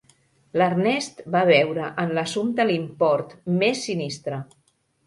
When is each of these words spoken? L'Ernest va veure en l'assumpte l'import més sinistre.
L'Ernest 0.61 1.21
va 1.35 1.43
veure 1.51 1.91
en 2.05 2.17
l'assumpte 2.19 2.67
l'import 2.73 3.39
més 3.63 3.89
sinistre. 3.91 4.43